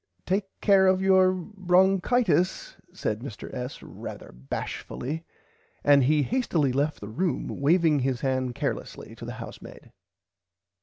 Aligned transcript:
Take 0.25 0.45
care 0.61 0.87
of 0.87 0.99
your 0.99 1.31
bronkitis 1.31 2.75
said 2.91 3.19
Mr 3.19 3.53
S. 3.53 3.81
rarther 3.83 4.31
bashfully 4.33 5.23
and 5.83 6.05
he 6.05 6.23
hastilly 6.23 6.71
left 6.71 7.01
the 7.01 7.07
room 7.07 7.47
waving 7.61 7.99
his 7.99 8.21
hand 8.21 8.55
carelessly 8.55 9.13
to 9.13 9.25
the 9.25 9.33
housemaid. 9.33 9.91